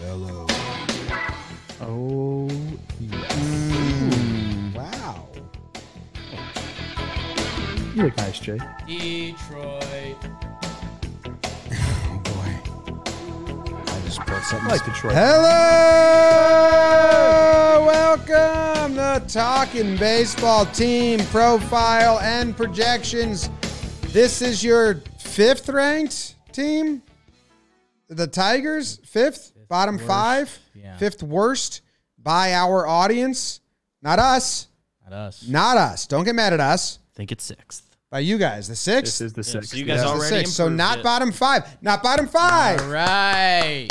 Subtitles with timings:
[0.00, 0.46] Hello.
[1.80, 2.48] Oh,
[4.74, 5.28] Wow.
[7.94, 8.58] you look nice, Jay.
[8.86, 10.16] Detroit.
[12.08, 12.52] Oh boy.
[13.86, 14.68] I just put something.
[14.68, 15.14] I like Detroit.
[15.14, 15.56] Hello!
[17.86, 23.50] Welcome to Talking Baseball Team Profile and Projections.
[24.12, 27.02] This is your fifth ranked team?
[28.08, 29.00] The Tigers?
[29.04, 29.52] Fifth?
[29.68, 30.56] Bottom five?
[30.74, 30.96] yeah.
[30.96, 31.80] Fifth worst
[32.18, 33.60] by our audience?
[34.02, 34.68] Not us.
[35.04, 35.46] Not us.
[35.48, 36.06] Not us.
[36.06, 36.98] Don't get mad at us.
[37.14, 37.82] I think it's sixth.
[38.10, 38.68] By you guys.
[38.68, 39.18] The sixth?
[39.18, 39.70] This is the Yeah, sixth.
[39.70, 40.52] so you guys This already sixth.
[40.54, 41.04] So not it.
[41.04, 41.64] bottom five.
[41.82, 42.80] Not bottom five.
[42.80, 43.88] All right.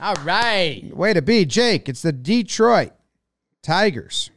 [0.00, 0.90] All right.
[0.94, 1.88] Way to be, Jake.
[1.88, 2.92] It's the Detroit
[3.62, 4.30] Tigers.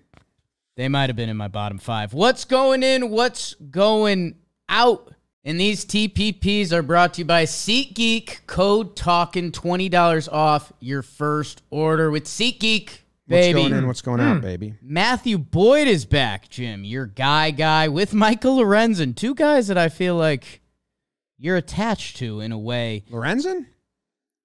[0.78, 2.14] They might have been in my bottom five.
[2.14, 3.10] What's going in?
[3.10, 4.36] What's going
[4.70, 5.11] out?
[5.44, 8.46] And these TPPs are brought to you by SeatGeek.
[8.46, 13.60] Code talking twenty dollars off your first order with SeatGeek, baby.
[13.60, 13.88] What's going in?
[13.88, 14.42] What's going out, hmm.
[14.42, 14.76] baby?
[14.84, 16.84] Matthew Boyd is back, Jim.
[16.84, 19.16] Your guy guy with Michael Lorenzen.
[19.16, 20.62] Two guys that I feel like
[21.40, 23.04] you're attached to in a way.
[23.10, 23.66] Lorenzen?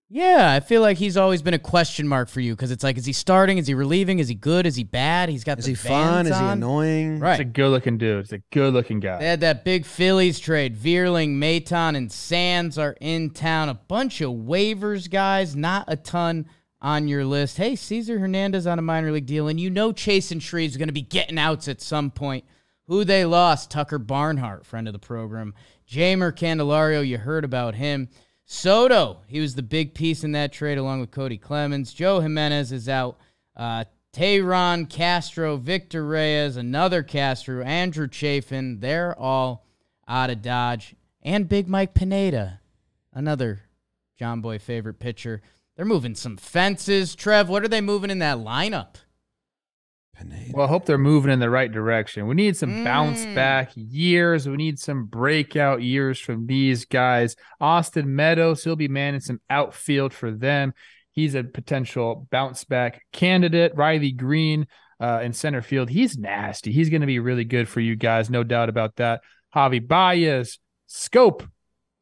[0.09, 2.97] Yeah, I feel like he's always been a question mark for you because it's like,
[2.97, 3.59] is he starting?
[3.59, 4.21] Is he relieving?
[4.21, 4.65] Is he good?
[4.65, 5.29] Is he bad?
[5.29, 6.27] He's got Is the he fun?
[6.27, 6.53] bands Is he on.
[6.59, 7.21] annoying?
[7.21, 8.25] He's a good looking dude.
[8.27, 9.19] He's a good looking guy.
[9.19, 10.77] They had that big Phillies trade.
[10.77, 13.69] Vierling, Maton, and Sands are in town.
[13.69, 15.57] A bunch of waivers, guys.
[15.57, 16.47] Not a ton
[16.81, 17.57] on your list.
[17.57, 20.89] Hey, Cesar Hernandez on a minor league deal, and you know Chasen Shreve is going
[20.89, 22.45] to be getting outs at some point.
[22.87, 23.73] Who they lost?
[23.73, 25.53] Tucker Barnhart, friend of the program.
[25.91, 28.09] Jeimer Candelario, you heard about him.
[28.49, 31.93] Soto, he was the big piece in that trade along with Cody Clemens.
[31.93, 33.19] Joe Jimenez is out.
[33.57, 39.67] Uh, Tehran Castro, Victor Reyes, another Castro, Andrew Chafin, they're all
[40.09, 40.95] out of Dodge.
[41.23, 42.61] And Big Mike Pineda,
[43.13, 43.63] another
[44.17, 45.43] John Boy favorite pitcher.
[45.75, 47.17] They're moving some fences.
[47.17, 48.95] Trev, what are they moving in that lineup?
[50.19, 50.53] Pineda.
[50.55, 52.27] Well, I hope they're moving in the right direction.
[52.27, 53.35] We need some bounce Mm.
[53.35, 54.49] back years.
[54.49, 57.37] We need some breakout years from these guys.
[57.61, 60.73] Austin Meadows, he'll be manning some outfield for them.
[61.13, 63.73] He's a potential bounce back candidate.
[63.75, 64.67] Riley Greene
[65.01, 66.73] uh, in center field, he's nasty.
[66.73, 69.21] He's going to be really good for you guys, no doubt about that.
[69.55, 70.59] Javi Baez,
[70.89, 71.47] Schoop,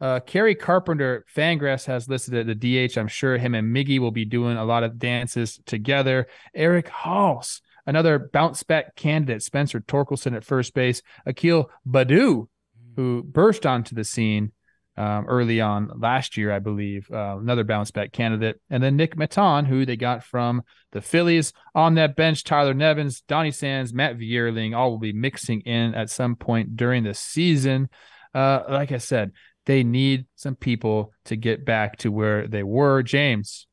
[0.00, 2.54] uh, Kerry Carpenter, FanGraphs has listed at the
[2.88, 2.96] DH.
[2.98, 6.26] I'm sure him and Miggy will be doing a lot of dances together.
[6.54, 9.42] Eric Haase, another bounce back candidate.
[9.42, 11.02] Spencer Torkelson at first base.
[11.26, 12.48] Akil Baddoo,
[12.96, 14.52] who burst onto the scene
[14.96, 17.10] um, early on last year, I believe.
[17.10, 18.60] Uh, another bounce back candidate.
[18.70, 20.62] And then Nick Maton, who they got from
[20.92, 21.52] the Phillies.
[21.74, 26.10] On that bench, Tyler Nevins, Donny Sands, Matt Vierling, all will be mixing in at
[26.10, 27.88] some point during the season.
[28.32, 29.32] Uh, like I said,
[29.66, 33.02] they need some people to get back to where they were.
[33.02, 33.66] James,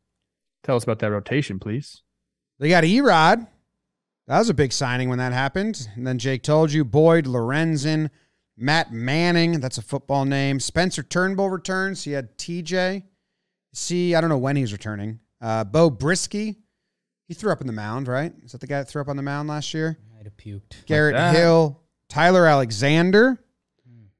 [0.64, 2.02] tell us about that rotation, please.
[2.60, 3.48] They got Erod.
[4.28, 5.88] That was a big signing when that happened.
[5.96, 8.10] And then Jake told you Boyd, Lorenzen,
[8.58, 9.60] Matt Manning.
[9.60, 10.60] That's a football name.
[10.60, 12.04] Spencer Turnbull returns.
[12.04, 13.04] He had TJ.
[13.74, 15.20] See, I don't know when he's returning.
[15.42, 16.56] Uh, Beau Brieske.
[17.28, 18.34] He threw up in the mound, right?
[18.44, 19.98] Is that the guy that threw up on the mound last year?
[20.14, 20.86] Might have puked.
[20.86, 21.36] Garrett that.
[21.36, 23.40] Hill, Tyler Alexander,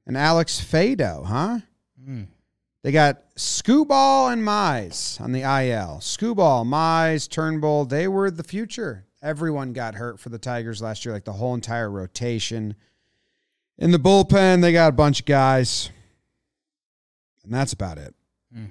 [0.06, 1.58] and Alex Faedo, huh?
[2.02, 2.28] Mm.
[2.82, 5.98] They got Skubal and Mize on the IL.
[6.00, 9.06] Skubal, Mize, Turnbull, they were the future.
[9.22, 12.74] Everyone got hurt for the Tigers last year, like the whole entire rotation.
[13.78, 15.90] In the bullpen, they got a bunch of guys.
[17.44, 18.14] And that's about it.
[18.56, 18.70] Mm.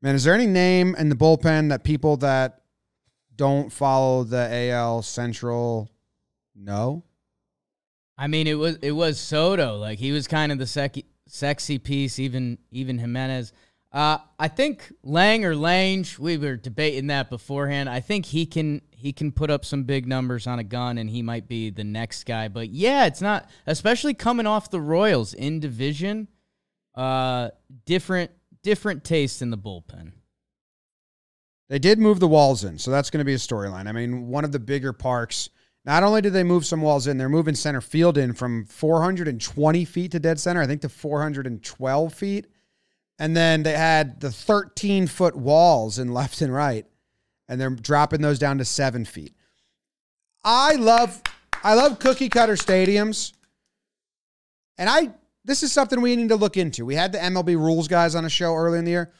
[0.00, 2.62] Man, is there any name in the bullpen that people that
[3.36, 5.90] don't follow the AL Central
[6.54, 7.02] know?
[8.18, 9.76] I mean, it was it was Soto.
[9.76, 12.18] Like he was kind of the sec- sexy piece.
[12.18, 13.52] Even even Jimenez.
[13.92, 16.06] Uh, I think Lang or Lange.
[16.18, 17.90] We were debating that beforehand.
[17.90, 21.10] I think he can he can put up some big numbers on a gun, and
[21.10, 22.48] he might be the next guy.
[22.48, 26.28] But yeah, it's not especially coming off the Royals in division.
[26.94, 27.50] Uh,
[27.84, 28.30] different
[28.62, 30.12] different taste in the bullpen.
[31.68, 33.88] They did move the walls in, so that's going to be a storyline.
[33.88, 35.50] I mean, one of the bigger parks.
[35.84, 39.84] Not only did they move some walls in, they're moving center field in from 420
[39.84, 42.46] feet to dead center, I think to 412 feet.
[43.18, 46.86] And then they had the 13 foot walls in left and right,
[47.48, 49.34] and they're dropping those down to seven feet.
[50.44, 51.22] I love,
[51.62, 53.32] I love cookie cutter stadiums,
[54.76, 55.12] and I
[55.44, 56.84] this is something we need to look into.
[56.84, 59.12] We had the MLB rules guys on a show early in the year,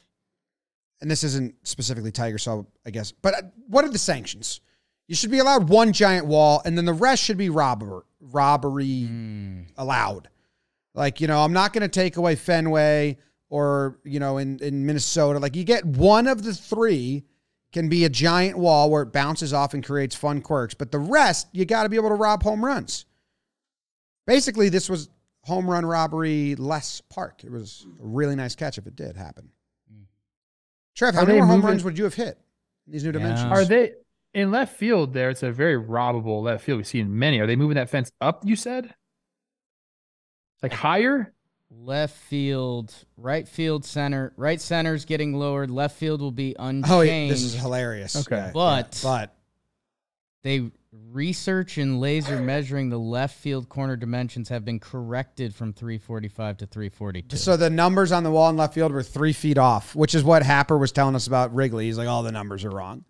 [1.01, 3.13] and this isn't specifically Tiger, so I guess.
[3.13, 4.61] But uh, what are the sanctions?
[5.09, 9.09] You should be allowed one giant wall, and then the rest should be robber robbery
[9.77, 10.29] allowed.
[10.95, 13.19] Like you know, I'm not going to take away Fenway
[13.53, 15.39] or you know in in Minnesota.
[15.39, 17.23] Like you get one of the three
[17.71, 20.99] can be a giant wall where it bounces off and creates fun quirks, but the
[20.99, 23.05] rest you got to be able to rob home runs.
[24.27, 25.11] Basically, this was
[25.43, 27.45] home run robbery less park.
[27.45, 29.51] It was a really nice catch if it did happen.
[29.93, 30.05] Mm.
[30.97, 32.39] Trev, how many more home runs would you have hit
[32.87, 33.13] in these new Yeah.
[33.13, 33.53] dimensions?
[33.53, 33.93] Are they
[34.33, 35.29] in left field there?
[35.29, 36.79] It's a very robbable left field.
[36.79, 37.39] We've seen many.
[37.39, 38.95] Are they moving that fence up, you said?
[40.63, 41.35] Like higher?
[41.81, 44.33] Left field, right field, center.
[44.37, 45.71] Right center's getting lowered.
[45.71, 46.91] Left field will be unchanged.
[46.91, 48.15] Oh, yeah, this is hilarious.
[48.17, 48.37] Okay.
[48.37, 49.37] Yeah, But- yeah, but
[50.45, 56.59] They research and laser measuring the left field corner dimensions have been corrected from 345
[56.59, 57.37] to 342.
[57.37, 60.23] So the numbers on the wall in left field were three feet off, which is
[60.25, 61.87] what Happer was telling us about Wrigley.
[61.87, 63.05] He's like, all the numbers are wrong.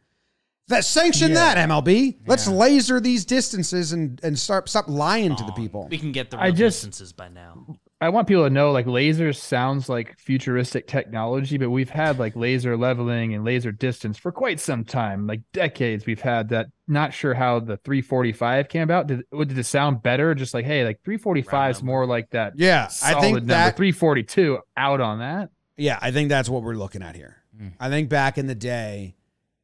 [0.68, 1.54] That sanction Yeah.
[1.54, 2.18] that MLB.
[2.26, 5.88] Let's laser these distances and and start stop lying to the people.
[5.90, 7.66] We can get the I just- distances by now.
[8.02, 12.34] I want people to know like lasers sounds like futuristic technology, but we've had like
[12.34, 16.04] laser leveling and laser distance for quite some time, like decades.
[16.04, 16.66] We've had that.
[16.88, 19.06] Not sure how the 345 came about.
[19.06, 20.34] Did did it sound better?
[20.34, 22.54] Just like hey, like 345 is more like that.
[22.56, 23.54] Yeah, I solid think number.
[23.54, 23.76] that.
[23.76, 25.50] 342 out on that.
[25.76, 27.37] Yeah, I think that's what we're looking at here.
[27.56, 27.75] Mm.
[27.78, 29.14] I think back in the day,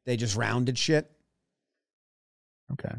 [0.07, 1.11] they just rounded shit.
[2.73, 2.95] Okay.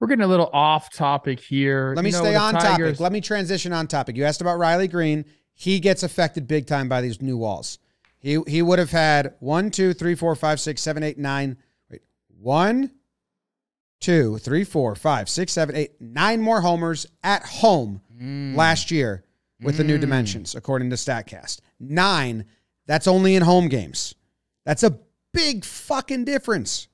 [0.00, 1.92] We're getting a little off topic here.
[1.96, 3.00] Let me You know, stay on topic.
[3.00, 4.16] Let me transition on topic.
[4.16, 5.24] You asked about Riley Greene.
[5.54, 7.78] He gets affected big time by these new walls.
[8.20, 11.56] He he would have had one, two, three, four, five, six, seven, eight, nine.
[11.90, 12.02] Wait,
[12.40, 12.92] one,
[14.00, 18.56] two, three, four, five, six, seven, eight, nine more homers at home Mm.
[18.56, 19.24] last year
[19.62, 20.00] with the new Mm.
[20.00, 21.60] dimensions, according to Statcast.
[21.80, 22.44] Nine.
[22.86, 24.14] That's only in home games.
[24.64, 24.98] That's a
[25.32, 26.88] big fucking difference.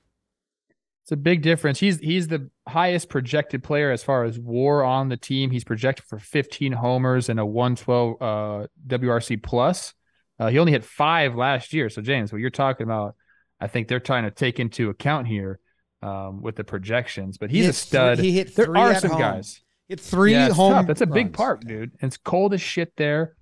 [1.05, 1.79] It's a big difference.
[1.79, 5.51] He's he's the highest projected player as far as WAR on the team.
[5.51, 9.93] He's projected for 15 homers and a 112 uh, WRC plus.
[10.39, 11.89] Uh, he only hit five last year.
[11.89, 13.15] So James, what you're talking about,
[13.61, 15.59] I think they're trying to take into account here
[16.01, 17.37] um, with the projections.
[17.37, 18.19] But He he's a hit three- stud.
[18.19, 19.19] he hit there three are at some home.
[19.21, 19.61] guys.
[19.87, 20.73] Hit three yeah, home.
[20.73, 20.87] tough.
[20.87, 21.35] That's a big runs.
[21.37, 21.91] park, dude.
[22.01, 23.35] And it's cold as shit there.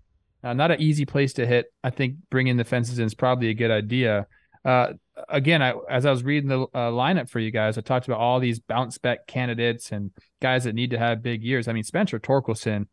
[0.44, 1.68] Uh, not an easy place to hit.
[1.82, 4.28] I think bringing the fences in is probably a good idea.
[4.66, 4.94] Uh,
[5.30, 8.20] again, I, as I was reading the uh, lineup for you guys, I talked about
[8.20, 10.12] all these bounce back candidates and
[10.42, 11.68] guys that need to have big years.
[11.68, 12.88] I mean, Spencer Torkelson,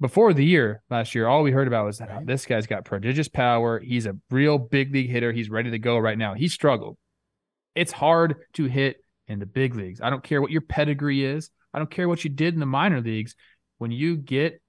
[0.00, 2.84] before the year last year, all we heard about was that oh, this guy's got
[2.84, 3.78] prodigious power.
[3.78, 5.32] He's a real big league hitter.
[5.32, 6.34] He's ready to go right now.
[6.34, 6.96] He struggled.
[7.74, 10.00] It's hard to hit in the big leagues.
[10.00, 11.50] I don't care what your pedigree is.
[11.72, 13.34] I don't care what you did in the minor leagues.
[13.78, 14.60] When you get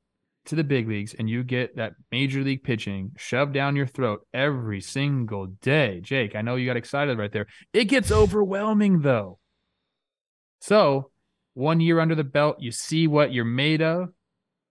[0.45, 4.25] to the big leagues and you get that major league pitching shoved down your throat
[4.33, 7.47] every single day, Jake, I know you got excited right there.
[7.73, 9.39] It gets overwhelming though.
[10.59, 11.11] So,
[11.53, 14.09] one year under the belt, you see what you're made of.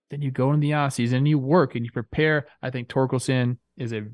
[0.09, 2.47] Then you go in the off season and you work and you prepare.
[2.61, 4.07] I think Torkelson is a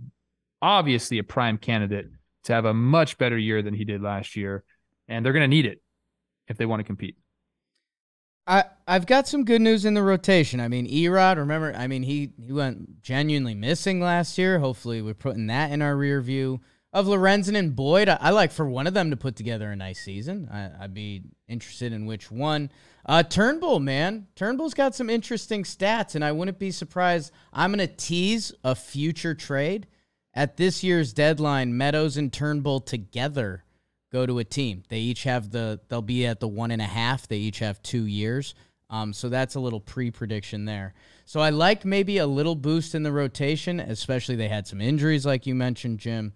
[0.62, 2.08] obviously a prime candidate
[2.44, 4.64] to have a much better year than he did last year,
[5.08, 5.82] and they're going to need it
[6.48, 7.16] if they want to compete.
[8.48, 10.60] I I've got some good news in the rotation.
[10.60, 11.74] I mean, Erod, remember?
[11.76, 14.60] I mean, he he went genuinely missing last year.
[14.60, 16.62] Hopefully, we're putting that in our rear view.
[16.94, 19.76] Of Lorenzen and Boyd, I, I like for one of them to put together a
[19.76, 20.48] nice season.
[20.52, 22.72] I, I'd be interested in which one.
[23.06, 27.32] Uh, Turnbull, man, Turnbull's got some interesting stats, and I wouldn't be surprised.
[27.52, 29.86] I'm gonna tease a future trade
[30.34, 31.78] at this year's deadline.
[31.78, 33.66] Meadows and Turnbull together
[34.12, 34.84] go to a team.
[34.90, 37.28] They each have the they'll be at the one and a half.
[37.28, 38.56] They each have two years.
[38.90, 40.94] Um, so that's a little pre-prediction there.
[41.26, 45.26] So I like maybe a little boost in the rotation, especially they had some injuries
[45.26, 46.32] like you mentioned, Jim.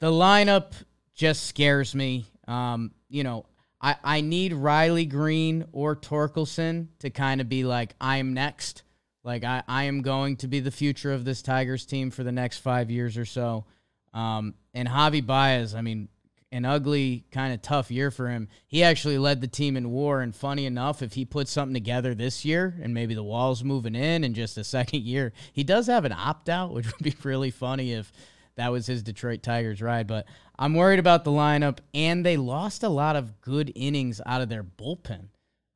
[0.00, 0.72] The lineup
[1.14, 2.26] just scares me.
[2.48, 3.44] Um, you know,
[3.80, 8.82] I, I need Riley Greene or Torkelson to kind of be like, I'm next.
[9.22, 12.32] Like I, I am going to be the future of this Tigers team for the
[12.32, 13.66] next five years or so.
[14.14, 16.08] Um, and Javi Baez, I mean,
[16.52, 18.48] an ugly, kind of tough year for him.
[18.66, 20.20] He actually led the team in war.
[20.20, 23.94] And funny enough, if he puts something together this year and maybe the wall's moving
[23.94, 27.14] in in just a second year, he does have an opt out, which would be
[27.22, 28.12] really funny if
[28.56, 30.06] that was his Detroit Tigers ride.
[30.06, 30.26] But
[30.58, 34.48] I'm worried about the lineup, and they lost a lot of good innings out of
[34.48, 35.28] their bullpen.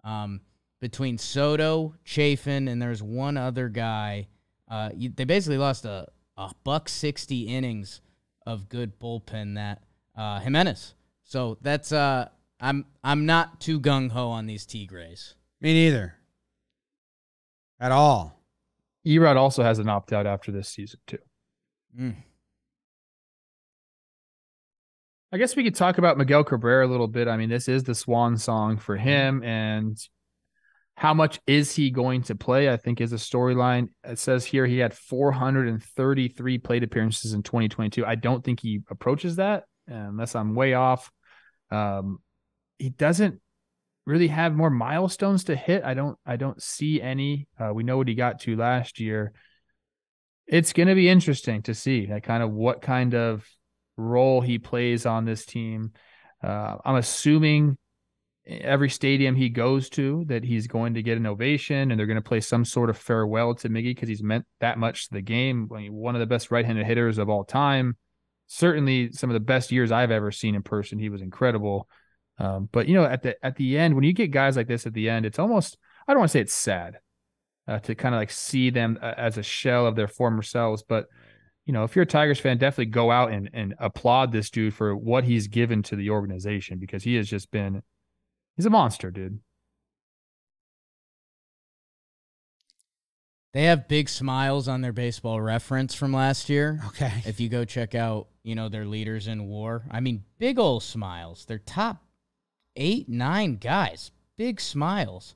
[0.03, 0.41] Um,
[0.81, 4.29] between Soto, Chafin, and there's one other guy.
[4.67, 8.00] Uh, they basically lost a, a buck 60 innings
[8.47, 9.83] of good bullpen that
[10.21, 10.95] uh, Jimenez.
[11.25, 12.29] So that's uh,
[12.61, 15.35] I'm I'm not too gung ho on these Tigres.
[15.61, 16.17] Me neither.
[17.81, 18.39] At all.
[19.07, 21.19] Erod also has an opt out after this season too.
[21.99, 22.17] Mm.
[25.33, 27.27] I guess we could talk about Miguel Cabrera a little bit.
[27.29, 29.97] I mean, this is the swan song for him, and
[30.97, 32.69] How much is he going to play?
[32.69, 33.89] I think is a storyline.
[34.05, 38.05] It says here he had 433 plate appearances in 2022.
[38.05, 41.11] I don't think he approaches that unless I'm way off.
[41.71, 42.19] Um,
[42.79, 43.41] he doesn't
[44.07, 45.85] really have more milestones to hit.
[45.85, 47.47] I don't I don't see any.
[47.59, 49.33] Uh, we know what he got to last year.
[50.47, 53.47] It's going to be interesting to see that kind of what kind of
[53.97, 55.93] role he plays on this team.
[56.43, 57.77] Uh, I'm assuming
[58.47, 62.17] every stadium he goes to that he's going to get an ovation and they're going
[62.17, 65.21] to play some sort of farewell to Miggy because he's meant that much to the
[65.21, 65.69] game.
[65.69, 67.97] One of the best right-handed hitters of all time.
[68.52, 70.99] Certainly some of the best years I've ever seen in person.
[70.99, 71.88] He was incredible.
[72.38, 74.87] Um, but you know, at the at the end, when you get guys like this
[74.87, 75.76] at the end, it's almost
[76.07, 76.99] I don't want to say it's sad
[77.69, 80.83] uh, to kind of like see them uh, as a shell of their former selves,
[80.83, 81.07] but
[81.66, 84.75] you know, if you're a Tigers fan, definitely go out and, and applaud this dude
[84.75, 87.83] for what he's given to the organization because he has just been
[88.61, 89.40] He's a monster, dude.
[93.54, 96.80] They have big smiles on their baseball reference from last year.
[96.88, 97.23] Okay.
[97.25, 99.85] If you go check out, you know, their leaders in war.
[99.90, 101.44] I mean, big old smiles.
[101.44, 102.02] Their top
[102.76, 104.11] eight, nine guys.
[104.37, 105.35] Big smiles.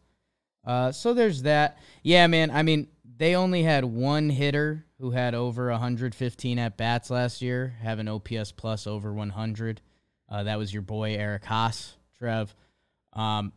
[0.64, 1.78] Uh, so there's that.
[2.02, 2.50] Yeah, man.
[2.50, 7.74] I mean, they only had one hitter who had over 115 at bats last year,
[7.82, 9.80] have an OPS plus over 100.
[10.28, 12.54] Uh, that was your boy Eric Haase, Trev.
[13.12, 13.52] Um,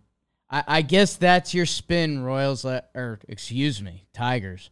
[0.50, 4.70] I, I guess that's your spin, Royals, or excuse me, Tigers.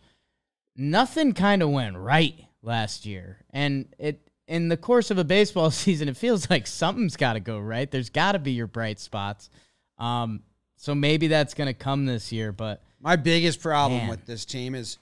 [0.75, 5.71] Nothing kind of went right last year, and it in the course of a baseball
[5.71, 7.89] season, it feels like something's got to go right.
[7.89, 9.49] There's got to be your bright spots.
[9.97, 10.41] Um,
[10.75, 14.09] so maybe that's going to come this year, but my biggest problem Man.
[14.09, 14.97] with this team is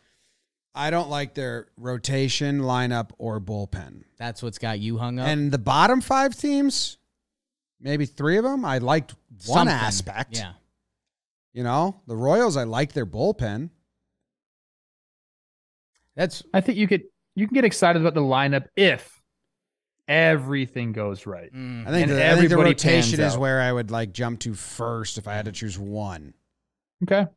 [0.75, 4.03] I don't like their rotation, lineup, or bullpen.
[4.17, 5.27] that's what's got you hung up.
[5.27, 6.97] And the bottom five teams,
[7.79, 9.13] maybe three of them, I liked
[9.45, 9.75] one Something.
[9.75, 10.37] aspect.
[10.37, 10.53] Yeah.
[11.53, 13.69] You know, the Royals, I like their bullpen.
[16.15, 17.03] That's I think you could
[17.35, 19.21] you can get excited about the lineup if
[20.07, 21.53] everything goes right.
[21.53, 23.39] mm, I think, And the, I think the rotation is out.
[23.39, 26.33] where I would like jump to first if I had to choose one.
[27.03, 27.27] Okay.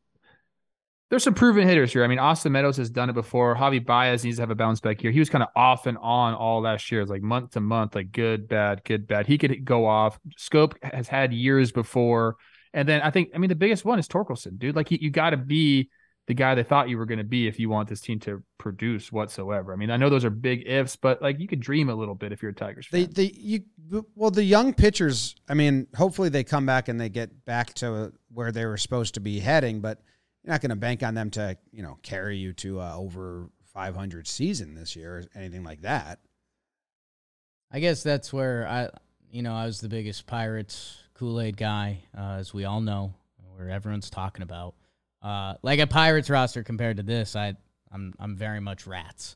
[1.09, 2.03] There's some proven hitters here.
[2.03, 3.55] I mean, Austin Meadows has done it before.
[3.55, 5.09] Javi Baez needs to have a bounce back here.
[5.09, 6.99] He was kind of off and on all last year.
[6.99, 9.25] It's like month to month, like good, bad, good, bad.
[9.25, 10.19] He could go off.
[10.37, 12.35] Schoop has had years before.
[12.73, 14.75] And then I think, I mean, the biggest one is Torkelson, dude.
[14.75, 15.89] Like, you, you got to be
[16.27, 18.43] the guy they thought you were going to be if you want this team to
[18.57, 19.71] produce whatsoever.
[19.71, 22.15] I mean, I know those are big ifs, but like you could dream a little
[22.15, 23.01] bit if you're a Tigers fan.
[23.01, 23.61] They, they, you,
[24.13, 25.35] well, the young pitchers.
[25.47, 29.13] I mean, hopefully they come back and they get back to where they were supposed
[29.13, 29.79] to be heading.
[29.79, 30.01] But
[30.43, 33.49] you're not going to bank on them to, you know, carry you to uh, over
[33.73, 36.19] 500 season this year or anything like that.
[37.71, 38.89] I guess that's where I,
[39.31, 43.13] you know, I was the biggest Pirates Kool Aid guy, uh, as we all know,
[43.55, 44.75] where everyone's talking about.
[45.21, 47.55] Uh, like a Pirates roster compared to this, I,
[47.91, 49.35] I'm, I'm very much rats.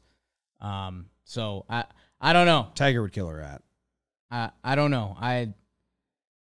[0.59, 1.85] Um, so I,
[2.19, 2.67] I don't know.
[2.75, 3.61] Tiger would kill a rat.
[4.29, 5.15] I, I don't know.
[5.19, 5.53] I,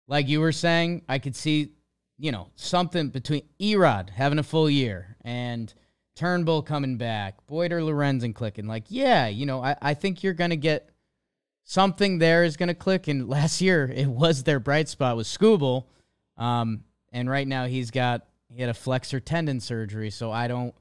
[0.07, 1.71] like you were saying, I could see,
[2.17, 5.73] you know, something between Erod having a full year and
[6.15, 8.67] Turnbull coming back, Boyd or Lorenzen clicking.
[8.67, 10.89] Like, yeah, you know, I, I think you're gonna get
[11.63, 13.07] something there is gonna click.
[13.07, 15.85] And last year it was their bright spot was Skubal.
[16.37, 20.73] Um, and right now he's got he had a flexor tendon surgery, so I don't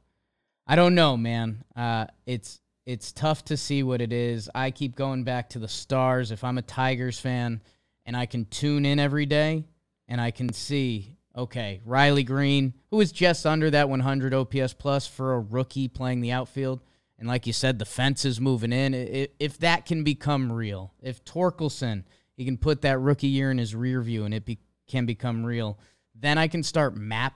[0.66, 1.64] I don't know, man.
[1.74, 4.50] Uh, it's it's tough to see what it is.
[4.54, 6.30] I keep going back to the stars.
[6.30, 7.60] If I'm a Tigers fan
[8.06, 9.64] and I can tune in every day
[10.08, 15.06] and I can see, okay, Riley Greene, who is just under that 100 OPS plus
[15.06, 16.80] for a rookie playing the outfield,
[17.18, 18.94] and like you said, the fence is moving in.
[19.38, 22.04] If that can become real, if Torkelson
[22.40, 24.58] he can put that rookie year in his rear view and it be,
[24.88, 25.78] can become real,
[26.14, 27.34] then I can start map.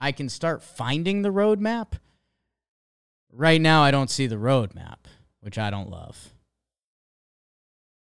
[0.00, 1.92] I can start finding the roadmap.
[3.32, 4.98] Right now, I don't see the roadmap,
[5.40, 6.30] which I don't love.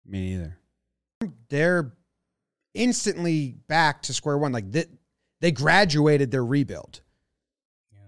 [0.06, 0.58] Me neither.
[1.50, 1.94] They're
[2.74, 4.51] instantly back to square one.
[4.51, 4.86] Like they,
[5.41, 7.01] they graduated their rebuild.
[7.91, 8.00] Yeah.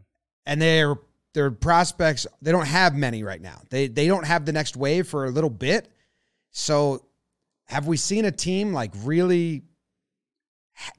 [0.46, 0.96] And their
[1.34, 3.62] their prospects, they don't have many right now.
[3.70, 5.90] They they don't have the next wave for a little bit.
[6.52, 7.06] So
[7.66, 9.64] have we seen a team like really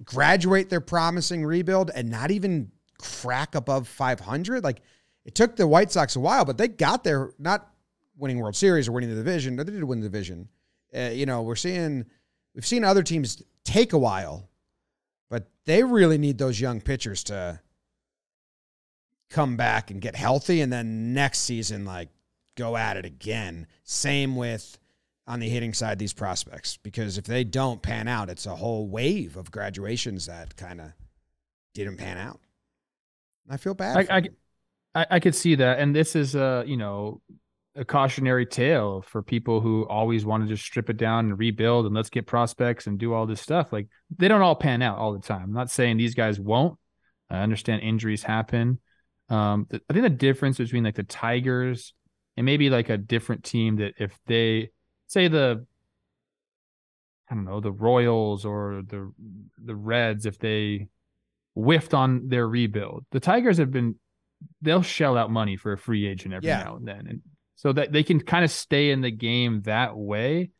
[0.04, 2.70] graduate their promising rebuild and not even
[3.02, 4.64] crack above 500?
[4.64, 4.80] Like
[5.25, 7.71] it took the White Sox a while, but they got there not
[8.16, 9.56] winning World Series or winning the division.
[9.56, 10.49] They did win the division.
[10.97, 12.06] Uh, you know, we're seeing
[12.54, 14.49] we've seen other teams take a while,
[15.30, 17.61] but they really need those young pitchers to
[19.30, 22.11] come back and get healthy, and then next season, like
[22.56, 23.66] go at it again.
[23.85, 24.78] Same with
[25.26, 28.88] on the hitting side, these prospects, because if they don't pan out, it's a whole
[28.88, 30.92] wave of graduations that kind of
[31.75, 32.40] didn't pan out.
[33.52, 34.09] I feel bad.
[34.11, 34.23] I, I.
[34.94, 37.23] I, I could see that, and this is a you know
[37.75, 41.87] a cautionary tale for people who always want to just strip it down and rebuild
[41.87, 43.73] and let's get prospects and do all this stuff.
[43.73, 45.44] Like they don't all pan out all the time.
[45.44, 46.78] I'm not saying these guys won't.
[47.30, 48.78] I understand injuries happen.
[49.30, 51.94] Um, th- I think the difference between like the Tigers
[52.37, 54.71] and maybe like a different team that if they
[55.06, 55.64] say the
[57.30, 59.11] I don't know the Royals or the
[59.64, 60.88] the Reds if they
[61.54, 63.97] whiffed on their rebuild, the Tigers have been
[64.61, 66.62] they'll shell out money for a free agent every Yeah.
[66.64, 67.21] now and then, and
[67.56, 70.50] so that they can kind of stay in the game that way.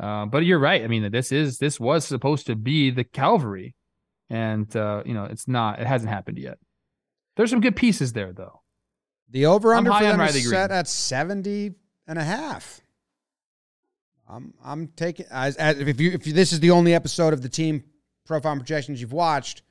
[0.00, 0.82] Uh, but you're right.
[0.84, 3.74] I mean, this is this was supposed to be the Calvary,
[4.30, 5.80] and uh, you know it's not.
[5.80, 6.58] It hasn't happened yet.
[7.36, 8.62] There's some good pieces there, though.
[9.30, 10.78] The over under for them is set Green.
[10.78, 11.72] at 70
[12.06, 12.80] and a half.
[14.28, 17.42] I'm I'm taking as, as if you if you, this is the only episode of
[17.42, 17.84] the team
[18.26, 19.62] profile projections you've watched,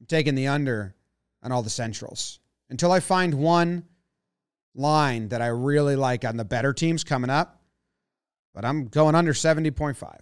[0.00, 0.94] I'm taking the under
[1.42, 3.84] on all the centrals until I find one
[4.74, 7.60] line that I really like on the better teams coming up.
[8.54, 10.20] But I'm going under 70.5.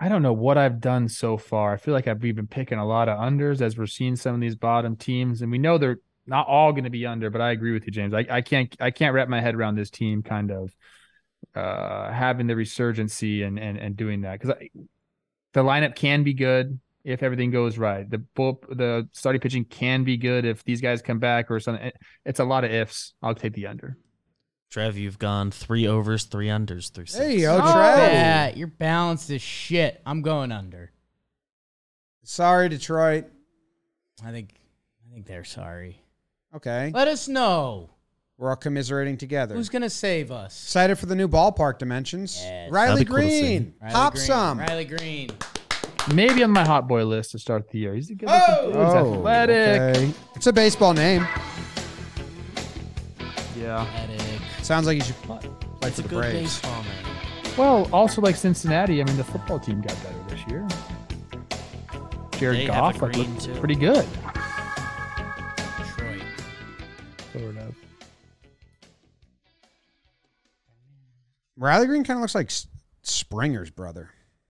[0.00, 1.72] I don't know what I've done so far.
[1.72, 4.40] I feel like I've been picking a lot of unders as we're seeing some of
[4.40, 7.30] these bottom teams, and we know they're not all going to be under.
[7.30, 8.14] But I agree with you, James.
[8.14, 10.76] I, I can't I can't wrap my head around this team kind of
[11.54, 14.56] uh, having the resurgency and and and doing that because
[15.52, 18.08] the lineup can be good if everything goes right.
[18.08, 21.90] The bull, the starting pitching can be good if these guys come back or something.
[22.24, 23.14] It's a lot of ifs.
[23.22, 23.96] I'll take the under.
[24.70, 27.14] Trev, you've gone three overs, three unders through six.
[27.18, 27.72] There you go, Oh.
[27.72, 28.12] Trev.
[28.12, 30.00] Yeah, you're balanced as shit.
[30.04, 30.92] I'm going under.
[32.24, 33.24] Sorry, Detroit.
[34.24, 34.50] I think
[35.08, 36.02] I think they're sorry.
[36.54, 36.90] Okay.
[36.92, 37.90] Let us know
[38.36, 39.54] We're all commiserating together.
[39.54, 40.62] who's gonna save us.
[40.64, 42.38] Excited for the new ballpark dimensions.
[42.42, 42.70] Yes.
[42.70, 43.22] Riley That'd cool to.
[43.22, 43.74] Green.
[43.80, 44.26] Riley Pop Green.
[44.26, 44.58] some.
[44.58, 45.30] Riley Greene.
[46.14, 47.94] Maybe on my hot boy list to start the year.
[47.94, 48.28] He's a good.
[48.30, 48.38] Oh!
[48.66, 48.86] looking dude.
[48.86, 49.80] He's oh, athletic.
[49.96, 50.12] okay.
[50.34, 51.26] It's a baseball name.
[53.56, 53.80] Yeah.
[53.82, 54.40] Athletic.
[54.62, 55.40] Sounds like you should play
[55.82, 56.60] It's for a the good Braves.
[56.60, 57.54] baseball name.
[57.56, 59.00] Well, also like Cincinnati.
[59.00, 60.66] I mean, the football team got better this year.
[62.38, 63.54] Jared They have a Goff like, green, looked too.
[63.54, 64.06] pretty good.
[65.78, 66.22] Detroit.
[67.32, 67.74] Sort of.
[71.56, 72.68] Riley Greene kind of looks like S-
[73.02, 74.10] Springer's brother.